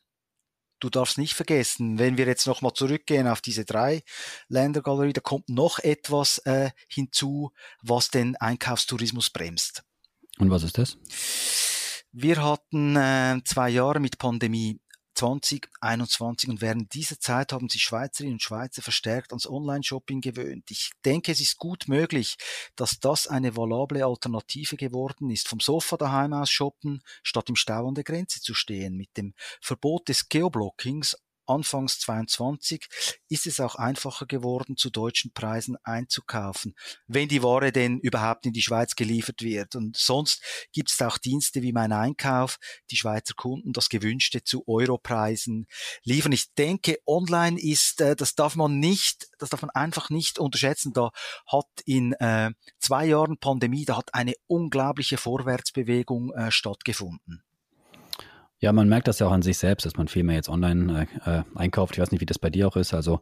du 0.80 0.90
darfst 0.90 1.20
nicht 1.20 1.36
vergessen, 1.36 2.00
wenn 2.00 2.18
wir 2.18 2.26
jetzt 2.26 2.48
nochmal 2.48 2.74
zurückgehen 2.74 3.28
auf 3.28 3.42
diese 3.42 3.64
drei 3.64 4.02
Ländergalerie, 4.48 5.14
da 5.14 5.22
kommt 5.22 5.48
noch 5.48 5.78
etwas 5.78 6.40
äh, 6.40 6.72
hinzu, 6.88 7.52
was 7.84 8.10
den 8.10 8.36
Einkaufstourismus 8.38 9.30
bremst. 9.30 9.84
Und 10.40 10.50
was 10.50 10.64
ist 10.64 10.80
das? 10.80 10.98
Wir 12.14 12.44
hatten 12.44 12.98
äh, 12.98 13.40
zwei 13.46 13.70
Jahre 13.70 14.02
mit 14.02 14.18
Pandemie 14.18 14.82
2021 15.16 16.50
und 16.50 16.60
während 16.60 16.94
dieser 16.94 17.18
Zeit 17.22 17.54
haben 17.54 17.70
sich 17.70 17.84
Schweizerinnen 17.84 18.34
und 18.34 18.42
Schweizer 18.42 18.82
verstärkt 18.82 19.32
ans 19.32 19.48
Online-Shopping 19.48 20.20
gewöhnt. 20.20 20.70
Ich 20.72 20.92
denke, 21.06 21.32
es 21.32 21.40
ist 21.40 21.58
gut 21.58 21.88
möglich, 21.88 22.36
dass 22.76 23.00
das 23.00 23.28
eine 23.28 23.56
valable 23.56 24.06
Alternative 24.06 24.76
geworden 24.76 25.30
ist, 25.30 25.48
vom 25.48 25.62
Sofa 25.62 25.96
daheim 25.96 26.34
aus 26.34 26.50
shoppen, 26.50 27.02
statt 27.24 27.48
im 27.48 27.56
Stau 27.56 27.88
an 27.88 27.96
der 27.96 28.04
Grenze 28.04 28.42
zu 28.42 28.54
stehen. 28.54 28.98
Mit 28.98 29.16
dem 29.16 29.34
Verbot 29.62 30.10
des 30.10 30.28
Geoblockings 30.28 31.16
Anfangs 31.52 32.00
22 32.00 32.88
ist 33.28 33.46
es 33.46 33.60
auch 33.60 33.76
einfacher 33.76 34.26
geworden, 34.26 34.78
zu 34.78 34.90
deutschen 34.90 35.34
Preisen 35.34 35.76
einzukaufen, 35.84 36.76
wenn 37.08 37.28
die 37.28 37.44
Ware 37.44 37.72
denn 37.72 38.00
überhaupt 38.00 38.46
in 38.46 38.54
die 38.54 38.62
Schweiz 38.62 38.96
geliefert 38.96 39.42
wird. 39.42 39.76
Und 39.76 39.98
sonst 39.98 40.42
gibt 40.72 40.90
es 40.90 41.02
auch 41.02 41.18
Dienste 41.18 41.62
wie 41.62 41.74
mein 41.74 41.92
Einkauf, 41.92 42.58
die 42.90 42.96
Schweizer 42.96 43.34
Kunden 43.34 43.74
das 43.74 43.90
Gewünschte 43.90 44.44
zu 44.44 44.64
Europreisen 44.68 45.68
liefern. 46.04 46.32
Ich 46.32 46.54
denke, 46.54 46.98
online 47.06 47.60
ist, 47.60 48.02
äh, 48.02 48.16
das 48.16 48.36
darf 48.36 48.56
man 48.56 48.80
nicht, 48.80 49.28
das 49.38 49.50
darf 49.50 49.62
man 49.62 49.72
einfach 49.72 50.10
nicht 50.10 50.40
unterschätzen. 50.40 50.94
Da 50.94 51.12
hat 51.48 51.68
in 51.86 52.14
äh, 52.14 52.52
zwei 52.80 53.06
Jahren 53.06 53.38
Pandemie, 53.38 53.86
da 53.86 53.98
hat 53.98 54.14
eine 54.14 54.36
unglaubliche 54.48 55.18
Vorwärtsbewegung 55.18 56.34
äh, 56.34 56.52
stattgefunden. 56.52 57.44
Ja, 58.62 58.72
man 58.74 58.88
merkt 58.88 59.08
das 59.08 59.18
ja 59.18 59.26
auch 59.26 59.32
an 59.32 59.42
sich 59.42 59.58
selbst, 59.58 59.88
dass 59.88 59.98
man 59.98 60.08
viel 60.08 60.24
mehr 60.24 60.36
jetzt 60.36 60.48
online 60.48 61.08
äh, 61.26 61.40
äh, 61.40 61.44
einkauft. 61.56 61.96
Ich 61.96 62.00
weiß 62.00 62.12
nicht, 62.12 62.22
wie 62.22 62.28
das 62.28 62.38
bei 62.38 62.52
dir 62.52 62.68
auch 62.68 62.76
ist. 62.76 62.94
Also 62.94 63.20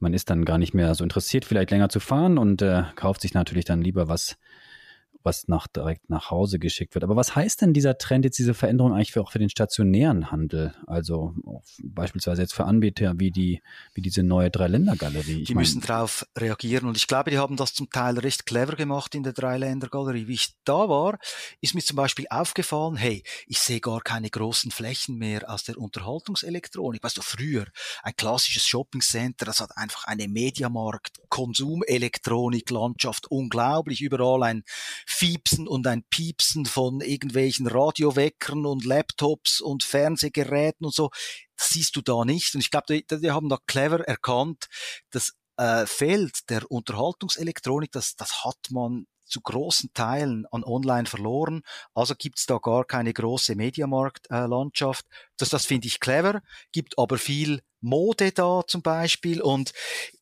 man 0.00 0.12
ist 0.12 0.28
dann 0.28 0.44
gar 0.44 0.58
nicht 0.58 0.74
mehr 0.74 0.92
so 0.96 1.04
interessiert, 1.04 1.44
vielleicht 1.44 1.70
länger 1.70 1.88
zu 1.88 2.00
fahren 2.00 2.36
und 2.36 2.62
äh, 2.62 2.82
kauft 2.96 3.20
sich 3.20 3.32
natürlich 3.32 3.64
dann 3.64 3.80
lieber 3.80 4.08
was 4.08 4.36
was 5.24 5.48
nach, 5.48 5.66
direkt 5.66 6.10
nach 6.10 6.30
Hause 6.30 6.58
geschickt 6.58 6.94
wird. 6.94 7.04
Aber 7.04 7.16
was 7.16 7.34
heißt 7.34 7.62
denn 7.62 7.72
dieser 7.72 7.98
Trend 7.98 8.24
jetzt, 8.24 8.38
diese 8.38 8.54
Veränderung 8.54 8.92
eigentlich 8.92 9.12
für, 9.12 9.22
auch 9.22 9.32
für 9.32 9.38
den 9.38 9.50
stationären 9.50 10.30
Handel? 10.30 10.74
Also 10.86 11.34
beispielsweise 11.82 12.42
jetzt 12.42 12.54
für 12.54 12.64
Anbieter 12.64 13.14
wie 13.16 13.30
die, 13.30 13.62
wie 13.94 14.02
diese 14.02 14.22
neue 14.22 14.50
Dreiländergalerie. 14.50 15.44
Die 15.44 15.54
müssen 15.54 15.80
darauf 15.80 16.26
reagieren 16.36 16.86
und 16.88 16.96
ich 16.96 17.06
glaube, 17.06 17.30
die 17.30 17.38
haben 17.38 17.56
das 17.56 17.74
zum 17.74 17.90
Teil 17.90 18.18
recht 18.18 18.46
clever 18.46 18.76
gemacht 18.76 19.14
in 19.14 19.22
der 19.22 19.32
Dreiländergalerie. 19.32 20.26
Wie 20.26 20.34
ich 20.34 20.54
da 20.64 20.88
war, 20.88 21.18
ist 21.60 21.74
mir 21.74 21.82
zum 21.82 21.96
Beispiel 21.96 22.26
aufgefallen, 22.30 22.96
hey, 22.96 23.22
ich 23.46 23.58
sehe 23.58 23.80
gar 23.80 24.00
keine 24.00 24.30
großen 24.30 24.70
Flächen 24.70 25.16
mehr 25.16 25.48
aus 25.50 25.64
der 25.64 25.78
Unterhaltungselektronik. 25.78 27.02
Weißt 27.02 27.16
du, 27.16 27.22
früher 27.22 27.66
ein 28.02 28.16
klassisches 28.16 28.66
Shoppingcenter, 28.66 29.44
das 29.44 29.60
hat 29.60 29.76
einfach 29.76 30.04
eine 30.04 30.28
Mediamarkt, 30.28 31.20
Konsumelektronik, 31.28 32.70
Landschaft, 32.70 33.30
unglaublich, 33.30 34.00
überall 34.00 34.42
ein 34.42 34.64
Fiepsen 35.12 35.68
und 35.68 35.86
ein 35.86 36.04
Piepsen 36.10 36.66
von 36.66 37.00
irgendwelchen 37.00 37.66
Radioweckern 37.66 38.66
und 38.66 38.84
Laptops 38.84 39.60
und 39.60 39.82
Fernsehgeräten 39.84 40.86
und 40.86 40.94
so. 40.94 41.10
Das 41.56 41.68
siehst 41.68 41.94
du 41.96 42.00
da 42.00 42.24
nicht. 42.24 42.54
Und 42.54 42.60
ich 42.60 42.70
glaube, 42.70 42.86
die, 42.88 43.06
die 43.06 43.30
haben 43.30 43.48
da 43.48 43.58
clever 43.66 44.00
erkannt, 44.00 44.66
das 45.10 45.32
äh, 45.56 45.86
Feld 45.86 46.50
der 46.50 46.70
Unterhaltungselektronik, 46.70 47.92
das, 47.92 48.16
das 48.16 48.44
hat 48.44 48.70
man 48.70 49.06
zu 49.24 49.40
großen 49.40 49.90
Teilen 49.94 50.46
an 50.50 50.64
Online 50.64 51.06
verloren. 51.06 51.62
Also 51.94 52.14
gibt's 52.16 52.46
da 52.46 52.58
gar 52.58 52.84
keine 52.84 53.12
große 53.12 53.54
Mediamarktlandschaft. 53.54 55.06
Äh, 55.06 55.14
das, 55.38 55.48
das 55.50 55.66
finde 55.66 55.88
ich 55.88 56.00
clever, 56.00 56.42
gibt 56.72 56.98
aber 56.98 57.18
viel 57.18 57.62
Mode 57.82 58.32
da 58.32 58.62
zum 58.66 58.82
Beispiel. 58.82 59.42
Und 59.42 59.72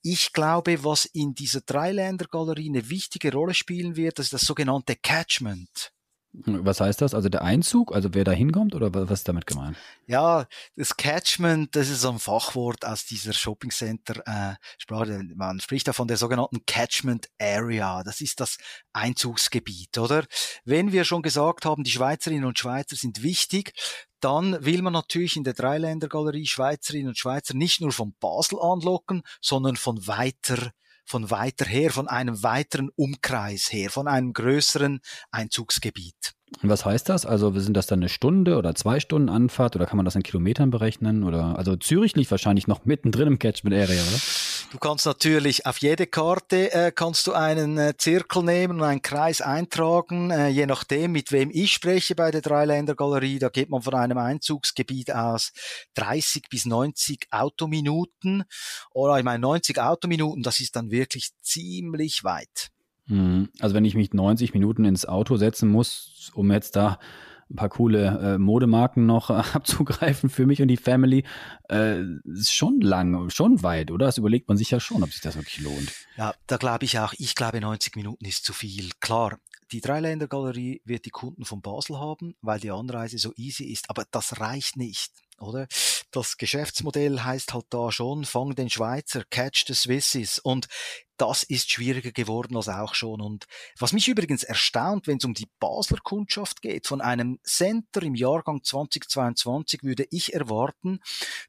ich 0.02 0.32
glaube, 0.32 0.84
was 0.84 1.04
in 1.04 1.34
dieser 1.34 1.60
Dreiländergalerie 1.60 2.68
eine 2.68 2.88
wichtige 2.90 3.32
Rolle 3.32 3.54
spielen 3.54 3.96
wird, 3.96 4.18
das 4.18 4.26
ist 4.26 4.32
das 4.32 4.42
sogenannte 4.42 4.96
Catchment. 4.96 5.92
Was 6.32 6.80
heißt 6.80 7.00
das? 7.00 7.12
Also 7.12 7.28
der 7.28 7.42
Einzug, 7.42 7.92
also 7.92 8.10
wer 8.12 8.22
da 8.22 8.30
hinkommt 8.30 8.76
oder 8.76 8.94
was 8.94 9.10
ist 9.10 9.28
damit 9.28 9.46
gemeint? 9.46 9.76
Ja, 10.06 10.46
das 10.76 10.96
Catchment, 10.96 11.74
das 11.74 11.88
ist 11.88 12.02
so 12.02 12.10
ein 12.10 12.20
Fachwort 12.20 12.84
aus 12.84 13.04
dieser 13.04 13.32
Shopping 13.32 13.70
Center 13.72 14.22
äh, 14.26 14.54
Sprache. 14.78 15.20
Man 15.34 15.58
spricht 15.58 15.88
da 15.88 15.92
von 15.92 16.06
der 16.06 16.16
sogenannten 16.16 16.64
Catchment 16.66 17.28
Area. 17.40 18.04
Das 18.04 18.20
ist 18.20 18.38
das 18.38 18.58
Einzugsgebiet, 18.92 19.98
oder? 19.98 20.24
Wenn 20.64 20.92
wir 20.92 21.04
schon 21.04 21.22
gesagt 21.22 21.64
haben, 21.64 21.82
die 21.82 21.90
Schweizerinnen 21.90 22.44
und 22.44 22.58
Schweizer 22.58 22.94
sind 22.94 23.24
wichtig, 23.24 23.72
dann 24.20 24.64
will 24.64 24.82
man 24.82 24.92
natürlich 24.92 25.36
in 25.36 25.44
der 25.44 25.54
Dreiländergalerie 25.54 26.46
Schweizerinnen 26.46 27.08
und 27.08 27.18
Schweizer 27.18 27.54
nicht 27.54 27.80
nur 27.80 27.90
von 27.90 28.14
Basel 28.20 28.60
anlocken, 28.60 29.22
sondern 29.40 29.76
von 29.76 30.06
weiter 30.06 30.72
von 31.10 31.28
weiter 31.30 31.64
her, 31.64 31.90
von 31.90 32.06
einem 32.06 32.42
weiteren 32.44 32.88
Umkreis 32.94 33.72
her, 33.72 33.90
von 33.90 34.06
einem 34.06 34.32
größeren 34.32 35.00
Einzugsgebiet. 35.32 36.34
Und 36.62 36.68
was 36.68 36.84
heißt 36.84 37.08
das? 37.08 37.24
Also 37.24 37.58
sind 37.58 37.76
das 37.76 37.86
dann 37.86 38.00
eine 38.00 38.08
Stunde 38.08 38.56
oder 38.58 38.74
zwei 38.74 39.00
Stunden 39.00 39.28
Anfahrt 39.28 39.76
oder 39.76 39.86
kann 39.86 39.96
man 39.96 40.04
das 40.04 40.16
in 40.16 40.22
Kilometern 40.22 40.70
berechnen? 40.70 41.24
Oder 41.24 41.56
also 41.56 41.76
Zürich 41.76 42.16
liegt 42.16 42.30
wahrscheinlich 42.30 42.66
noch 42.66 42.84
mittendrin 42.84 43.28
im 43.28 43.38
Catchment 43.38 43.74
Area, 43.74 44.02
oder? 44.02 44.20
Du 44.72 44.78
kannst 44.78 45.06
natürlich 45.06 45.66
auf 45.66 45.78
jede 45.78 46.06
Karte 46.06 46.72
äh, 46.72 46.92
kannst 46.92 47.26
du 47.26 47.32
einen 47.32 47.78
äh, 47.78 47.94
Zirkel 47.96 48.42
nehmen 48.42 48.80
und 48.80 48.86
einen 48.86 49.02
Kreis 49.02 49.40
eintragen, 49.40 50.30
äh, 50.30 50.48
je 50.48 50.66
nachdem, 50.66 51.12
mit 51.12 51.32
wem 51.32 51.50
ich 51.52 51.72
spreche 51.72 52.14
bei 52.14 52.30
der 52.30 52.40
Dreiländergalerie. 52.40 53.38
Da 53.38 53.48
geht 53.48 53.70
man 53.70 53.82
von 53.82 53.94
einem 53.94 54.18
Einzugsgebiet 54.18 55.12
aus 55.12 55.52
30 55.94 56.48
bis 56.50 56.66
90 56.66 57.28
Autominuten. 57.30 58.44
Oder 58.92 59.18
ich 59.18 59.24
meine 59.24 59.40
90 59.40 59.80
Autominuten, 59.80 60.42
das 60.42 60.60
ist 60.60 60.76
dann 60.76 60.90
wirklich 60.90 61.30
ziemlich 61.42 62.22
weit. 62.22 62.70
Mhm. 63.10 63.50
Also 63.58 63.74
wenn 63.74 63.84
ich 63.84 63.94
mich 63.94 64.12
90 64.14 64.54
Minuten 64.54 64.84
ins 64.84 65.04
Auto 65.06 65.36
setzen 65.36 65.68
muss, 65.68 66.30
um 66.34 66.50
jetzt 66.50 66.76
da 66.76 66.98
ein 67.50 67.56
paar 67.56 67.68
coole 67.68 68.34
äh, 68.34 68.38
Modemarken 68.38 69.06
noch 69.06 69.30
äh, 69.30 69.32
abzugreifen 69.52 70.30
für 70.30 70.46
mich 70.46 70.62
und 70.62 70.68
die 70.68 70.76
Family, 70.76 71.24
äh, 71.68 72.02
ist 72.24 72.54
schon 72.54 72.80
lang, 72.80 73.28
schon 73.30 73.62
weit, 73.62 73.90
oder? 73.90 74.06
Das 74.06 74.18
überlegt 74.18 74.48
man 74.48 74.56
sich 74.56 74.70
ja 74.70 74.78
schon, 74.78 75.02
ob 75.02 75.10
sich 75.12 75.20
das 75.20 75.36
wirklich 75.36 75.60
lohnt. 75.60 75.92
Ja, 76.16 76.32
da 76.46 76.56
glaube 76.56 76.84
ich 76.84 76.98
auch. 76.98 77.12
Ich 77.18 77.34
glaube, 77.34 77.60
90 77.60 77.96
Minuten 77.96 78.24
ist 78.24 78.44
zu 78.44 78.52
viel. 78.52 78.90
Klar, 79.00 79.38
die 79.72 79.80
Dreiländergalerie 79.80 80.80
wird 80.84 81.04
die 81.06 81.10
Kunden 81.10 81.44
von 81.44 81.60
Basel 81.60 81.98
haben, 81.98 82.34
weil 82.40 82.60
die 82.60 82.70
Anreise 82.70 83.18
so 83.18 83.32
easy 83.36 83.64
ist, 83.64 83.90
aber 83.90 84.04
das 84.10 84.40
reicht 84.40 84.76
nicht 84.76 85.12
oder? 85.40 85.66
Das 86.10 86.36
Geschäftsmodell 86.36 87.20
heißt 87.20 87.54
halt 87.54 87.66
da 87.70 87.90
schon, 87.90 88.24
fang 88.24 88.54
den 88.54 88.70
Schweizer, 88.70 89.24
catch 89.30 89.64
the 89.66 89.74
Swisses. 89.74 90.38
Und 90.38 90.68
das 91.20 91.42
ist 91.42 91.70
schwieriger 91.70 92.12
geworden 92.12 92.56
als 92.56 92.68
auch 92.68 92.94
schon. 92.94 93.20
Und 93.20 93.46
was 93.78 93.92
mich 93.92 94.08
übrigens 94.08 94.42
erstaunt, 94.42 95.06
wenn 95.06 95.18
es 95.18 95.24
um 95.26 95.34
die 95.34 95.48
Basler 95.58 95.98
Kundschaft 96.02 96.62
geht, 96.62 96.86
von 96.86 97.02
einem 97.02 97.38
Center 97.44 98.02
im 98.02 98.14
Jahrgang 98.14 98.64
2022 98.64 99.82
würde 99.82 100.06
ich 100.10 100.32
erwarten, 100.32 101.00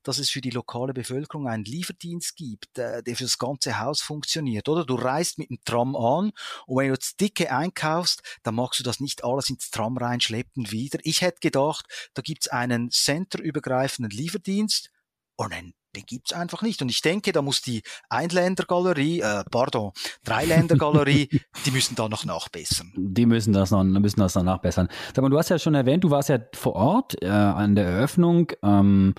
dass 0.03 0.17
es 0.17 0.29
für 0.29 0.41
die 0.41 0.49
lokale 0.49 0.93
Bevölkerung 0.93 1.47
einen 1.47 1.63
Lieferdienst 1.63 2.35
gibt, 2.35 2.77
äh, 2.77 3.01
der 3.01 3.15
für 3.15 3.23
das 3.23 3.37
ganze 3.37 3.79
Haus 3.79 4.01
funktioniert. 4.01 4.67
Oder 4.67 4.85
du 4.85 4.95
reist 4.95 5.37
mit 5.37 5.49
dem 5.49 5.63
Tram 5.63 5.95
an 5.95 6.33
und 6.67 6.77
wenn 6.77 6.87
du 6.87 6.93
jetzt 6.93 7.21
dicke 7.21 7.49
einkaufst, 7.49 8.21
dann 8.43 8.55
magst 8.55 8.79
du 8.81 8.83
das 8.83 8.99
nicht 8.99 9.23
alles 9.23 9.49
ins 9.49 9.71
Tram 9.71 9.95
reinschleppen 9.95 10.71
wieder. 10.71 10.99
Ich 11.03 11.21
hätte 11.21 11.39
gedacht, 11.39 11.85
da 12.13 12.21
gibt's 12.21 12.49
einen 12.49 12.91
centerübergreifenden 12.91 14.11
Lieferdienst 14.11 14.91
und 15.37 15.53
einen 15.53 15.73
den 15.95 16.03
gibt's 16.05 16.33
einfach 16.33 16.61
nicht. 16.61 16.81
Und 16.81 16.89
ich 16.89 17.01
denke, 17.01 17.31
da 17.31 17.41
muss 17.41 17.61
die 17.61 17.83
Einländergalerie, 18.09 19.21
äh, 19.21 19.43
pardon, 19.49 19.91
Dreiländergalerie, 20.23 21.29
die 21.65 21.71
müssen 21.71 21.95
da 21.95 22.09
noch 22.09 22.25
nachbessern. 22.25 22.91
Die 22.95 23.25
müssen 23.25 23.53
das 23.53 23.71
noch, 23.71 23.83
müssen 23.83 24.19
das 24.19 24.35
noch 24.35 24.43
nachbessern. 24.43 24.87
Sag 25.13 25.21
mal, 25.21 25.29
du 25.29 25.37
hast 25.37 25.49
ja 25.49 25.59
schon 25.59 25.75
erwähnt, 25.75 26.03
du 26.03 26.11
warst 26.11 26.29
ja 26.29 26.39
vor 26.53 26.73
Ort 26.73 27.21
äh, 27.21 27.27
an 27.27 27.75
der 27.75 27.85
Eröffnung. 27.85 28.51
Ähm, 28.63 29.15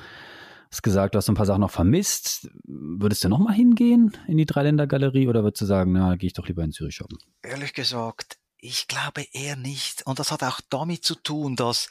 hast 0.70 0.82
gesagt, 0.82 1.14
du 1.14 1.18
hast 1.18 1.28
ein 1.28 1.34
paar 1.34 1.46
Sachen 1.46 1.60
noch 1.60 1.70
vermisst. 1.70 2.48
Würdest 2.64 3.22
du 3.22 3.28
noch 3.28 3.38
mal 3.38 3.52
hingehen 3.52 4.16
in 4.26 4.38
die 4.38 4.46
Dreiländergalerie 4.46 5.28
oder 5.28 5.44
würdest 5.44 5.60
du 5.60 5.66
sagen, 5.66 5.92
na, 5.92 6.16
gehe 6.16 6.28
ich 6.28 6.32
doch 6.32 6.48
lieber 6.48 6.64
in 6.64 6.72
Zürich 6.72 6.94
shoppen? 6.94 7.18
Ehrlich 7.42 7.74
gesagt, 7.74 8.38
ich 8.62 8.86
glaube 8.86 9.26
eher 9.32 9.56
nicht. 9.56 10.06
Und 10.06 10.20
das 10.20 10.30
hat 10.30 10.44
auch 10.44 10.60
damit 10.70 11.04
zu 11.04 11.16
tun, 11.16 11.56
dass 11.56 11.88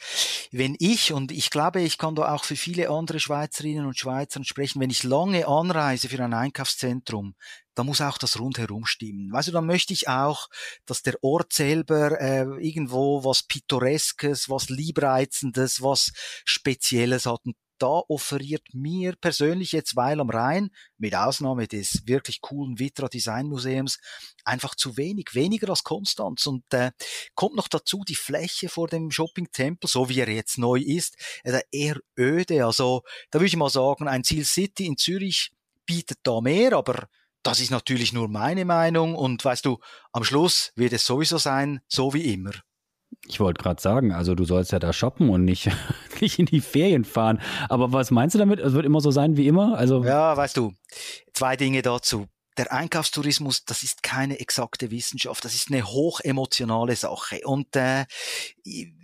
wenn 0.52 0.74
ich, 0.78 1.12
und 1.12 1.30
ich 1.30 1.50
glaube, 1.50 1.82
ich 1.82 1.98
kann 1.98 2.14
da 2.14 2.32
auch 2.32 2.44
für 2.44 2.56
viele 2.56 2.88
andere 2.88 3.20
Schweizerinnen 3.20 3.84
und 3.84 3.98
Schweizer 3.98 4.42
sprechen, 4.42 4.80
wenn 4.80 4.88
ich 4.88 5.02
lange 5.02 5.46
anreise 5.46 6.08
für 6.08 6.24
ein 6.24 6.32
Einkaufszentrum, 6.32 7.34
da 7.74 7.84
muss 7.84 8.00
auch 8.00 8.16
das 8.16 8.38
rundherum 8.38 8.86
stimmen. 8.86 9.30
Weißt 9.32 9.48
du, 9.48 9.52
dann 9.52 9.66
möchte 9.66 9.92
ich 9.92 10.08
auch, 10.08 10.48
dass 10.86 11.02
der 11.02 11.22
Ort 11.22 11.52
selber 11.52 12.18
äh, 12.18 12.46
irgendwo 12.58 13.22
was 13.22 13.42
Pittoreskes, 13.42 14.48
was 14.48 14.70
Liebreizendes, 14.70 15.82
was 15.82 16.12
Spezielles 16.44 17.26
hat. 17.26 17.40
Und 17.44 17.56
da 17.82 18.00
offeriert 18.08 18.62
mir 18.72 19.16
persönlich 19.16 19.72
jetzt 19.72 19.96
Weil 19.96 20.20
am 20.20 20.30
Rhein, 20.30 20.70
mit 20.98 21.16
Ausnahme 21.16 21.66
des 21.66 22.06
wirklich 22.06 22.40
coolen 22.40 22.78
Vitra 22.78 23.08
Design 23.08 23.48
Museums, 23.48 23.98
einfach 24.44 24.76
zu 24.76 24.96
wenig, 24.96 25.34
weniger 25.34 25.68
als 25.68 25.82
Konstanz. 25.82 26.46
Und 26.46 26.62
äh, 26.72 26.92
kommt 27.34 27.56
noch 27.56 27.66
dazu 27.66 28.04
die 28.06 28.14
Fläche 28.14 28.68
vor 28.68 28.86
dem 28.86 29.10
Shopping-Tempel, 29.10 29.90
so 29.90 30.08
wie 30.08 30.20
er 30.20 30.28
jetzt 30.28 30.58
neu 30.58 30.78
ist, 30.78 31.16
äh, 31.42 31.60
eher 31.72 31.98
öde. 32.16 32.64
Also 32.64 33.02
da 33.30 33.40
würde 33.40 33.46
ich 33.46 33.56
mal 33.56 33.68
sagen, 33.68 34.06
ein 34.06 34.22
Ziel 34.22 34.44
City 34.44 34.86
in 34.86 34.96
Zürich 34.96 35.50
bietet 35.84 36.18
da 36.22 36.40
mehr, 36.40 36.74
aber 36.74 37.08
das 37.42 37.58
ist 37.58 37.70
natürlich 37.70 38.12
nur 38.12 38.28
meine 38.28 38.64
Meinung 38.64 39.16
und 39.16 39.44
weißt 39.44 39.64
du, 39.64 39.80
am 40.12 40.22
Schluss 40.22 40.70
wird 40.76 40.92
es 40.92 41.04
sowieso 41.04 41.38
sein, 41.38 41.80
so 41.88 42.14
wie 42.14 42.32
immer. 42.32 42.52
Ich 43.26 43.40
wollte 43.40 43.62
gerade 43.62 43.80
sagen, 43.80 44.12
also 44.12 44.34
du 44.34 44.44
sollst 44.44 44.72
ja 44.72 44.78
da 44.78 44.92
shoppen 44.92 45.30
und 45.30 45.44
nicht, 45.44 45.70
nicht 46.20 46.38
in 46.38 46.46
die 46.46 46.60
Ferien 46.60 47.04
fahren. 47.04 47.40
Aber 47.68 47.92
was 47.92 48.10
meinst 48.10 48.34
du 48.34 48.38
damit? 48.38 48.60
Es 48.60 48.72
wird 48.72 48.86
immer 48.86 49.00
so 49.00 49.10
sein 49.10 49.36
wie 49.36 49.46
immer? 49.46 49.76
Also 49.76 50.04
ja, 50.04 50.36
weißt 50.36 50.56
du, 50.56 50.72
zwei 51.32 51.56
Dinge 51.56 51.82
dazu 51.82 52.26
der 52.58 52.72
Einkaufstourismus, 52.72 53.64
das 53.64 53.82
ist 53.82 54.02
keine 54.02 54.38
exakte 54.40 54.90
Wissenschaft, 54.90 55.44
das 55.44 55.54
ist 55.54 55.70
eine 55.70 55.84
hochemotionale 55.84 56.96
Sache. 56.96 57.40
Und 57.44 57.74
äh, 57.76 58.04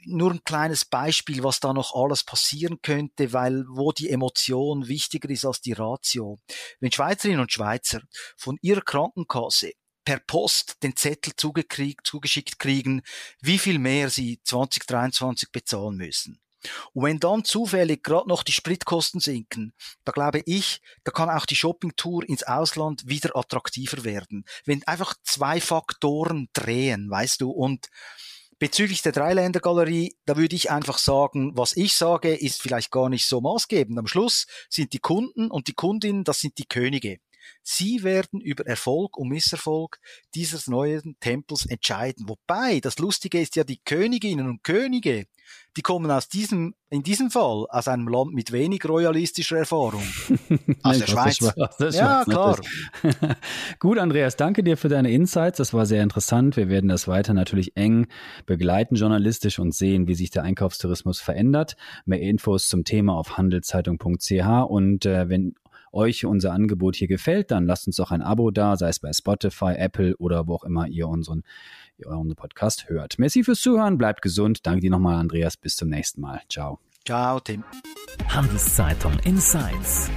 nur 0.05 0.33
ein 0.33 0.45
kleines 0.45 0.85
Beispiel, 0.85 1.43
was 1.43 1.61
da 1.61 1.73
noch 1.73 1.95
alles 1.95 2.25
passieren 2.25 2.81
könnte, 2.83 3.33
weil 3.33 3.65
wo 3.69 3.93
die 3.93 4.11
Emotion 4.11 4.89
wichtiger 4.89 5.31
ist 5.31 5.47
als 5.47 5.61
die 5.61 5.73
Ratio. 5.73 6.39
Wenn 6.81 6.93
Schweizerinnen 6.93 7.41
und 7.41 7.53
Schweizer 7.53 8.01
von 8.37 8.59
ihrer 8.61 8.83
Krankenkasse 8.83 9.73
per 10.09 10.21
Post 10.21 10.83
den 10.83 10.97
Zettel 10.97 11.35
zugeschickt 11.37 12.59
kriegen, 12.59 13.03
wie 13.43 13.59
viel 13.59 13.79
mehr 13.79 14.09
sie 14.09 14.41
2023 14.43 15.53
bezahlen 15.53 15.99
müssen 15.99 16.41
und 16.95 17.05
wenn 17.05 17.21
dann 17.21 17.45
zufällig 17.45 18.03
gerade 18.03 18.27
noch 18.27 18.43
die 18.43 18.53
Spritkosten 18.53 19.21
sinken, 19.21 19.75
da 20.05 20.13
glaube 20.13 20.43
ich, 20.47 20.81
da 21.05 21.13
kann 21.13 21.29
auch 21.29 21.45
die 21.45 21.57
Shoppingtour 21.57 22.27
ins 22.27 22.43
Ausland 22.43 23.07
wieder 23.07 23.37
attraktiver 23.37 24.03
werden. 24.03 24.47
Wenn 24.65 24.83
einfach 24.85 25.15
zwei 25.25 25.61
Faktoren 25.61 26.49
drehen, 26.55 27.11
weißt 27.11 27.43
du, 27.43 27.51
und 27.51 27.89
Bezüglich 28.61 29.03
der 29.03 29.13
Dreiländergalerie, 29.13 30.17
da 30.27 30.37
würde 30.37 30.57
ich 30.57 30.69
einfach 30.73 30.99
sagen, 30.99 31.57
was 31.57 31.77
ich 31.77 31.95
sage, 31.95 32.35
ist 32.35 32.61
vielleicht 32.61 32.91
gar 32.91 33.09
nicht 33.09 33.27
so 33.27 33.41
maßgebend. 33.41 33.97
Am 33.97 34.09
Schluss 34.09 34.47
sind 34.69 34.93
die 34.93 34.99
Kunden 34.99 35.49
und 35.49 35.69
die 35.69 35.75
Kundinnen, 35.75 36.25
das 36.25 36.41
sind 36.41 36.59
die 36.59 36.67
Könige. 36.67 37.21
Sie 37.63 38.03
werden 38.03 38.41
über 38.41 38.67
Erfolg 38.67 39.17
und 39.17 39.29
Misserfolg 39.29 40.01
dieses 40.35 40.67
neuen 40.67 41.17
Tempels 41.21 41.67
entscheiden. 41.67 42.29
Wobei, 42.29 42.81
das 42.81 42.99
Lustige 42.99 43.41
ist 43.41 43.57
ja, 43.57 43.65
die 43.65 43.81
Königinnen 43.85 44.49
und 44.49 44.65
Könige, 44.65 45.27
die 45.77 45.83
kommen 45.83 46.11
aus 46.11 46.29
diesem, 46.29 46.75
in 46.91 47.03
diesem 47.03 47.31
Fall 47.31 47.67
aus 47.69 47.89
einem 47.89 48.09
Land 48.09 48.35
mit 48.35 48.53
wenig 48.53 48.89
royalistischer 48.89 49.59
Erfahrung. 49.59 50.03
Aus 50.83 50.99
der 50.99 51.07
Schweiz. 51.07 51.43
Aus 51.43 51.77
der 51.79 51.91
ja, 51.91 52.25
klar. 52.25 52.59
Gut, 53.79 53.99
Andreas, 53.99 54.37
danke 54.37 54.65
dir 54.65 54.77
für 54.77 54.89
deine 54.89 55.11
Insights. 55.13 55.59
Das 55.59 55.73
war 55.73 55.87
sehr 55.87 56.03
interessant. 56.03 56.57
Wir 56.57 56.69
werden 56.69 56.89
das 56.89 57.07
weiter 57.07 57.35
natürlich 57.35 57.77
eng 57.77 58.09
begleiten, 58.47 58.97
journalistisch 58.97 59.59
und 59.59 59.75
sehen, 59.75 60.09
wie 60.09 60.15
sich 60.15 60.31
der 60.31 60.43
Einkaufstourismus 60.43 61.21
verändert. 61.21 61.77
Mehr 62.07 62.21
Infos 62.21 62.69
zum 62.69 62.85
Thema 62.85 63.15
auf 63.15 63.37
handelszeitung.ch 63.37 64.69
und 64.69 65.07
äh, 65.07 65.29
wenn 65.29 65.55
euch 65.93 66.25
unser 66.25 66.53
Angebot 66.53 66.97
hier 66.97 67.09
gefällt, 67.09 67.51
dann 67.51 67.67
lasst 67.67 67.87
uns 67.87 67.97
doch 67.97 68.11
ein 68.11 68.23
Abo 68.23 68.51
da, 68.51 68.77
sei 68.77 68.89
es 68.89 69.01
bei 69.01 69.13
Spotify, 69.13 69.75
Apple 69.77 70.17
oder 70.17 70.47
wo 70.47 70.55
auch 70.55 70.65
immer 70.65 70.87
ihr 70.87 71.09
unseren, 71.09 71.43
ihr 71.99 72.07
euren 72.07 72.35
Podcast 72.35 72.89
hört. 72.89 73.19
Merci 73.19 73.45
fürs 73.45 73.61
Zuhören, 73.61 73.99
bleibt 73.99 74.23
gesund. 74.23 74.67
Danke 74.67 74.81
dir 74.81 74.91
nochmal, 74.91 75.17
Andreas. 75.17 75.57
Bis 75.57 75.77
zum 75.77 75.89
nächsten 75.89 76.21
Mal. 76.21 76.41
Ciao. 76.49 76.79
Ciao, 77.05 77.41
Tim. 77.41 77.65
Handelszeitung 78.29 79.19
Insights. 79.25 80.11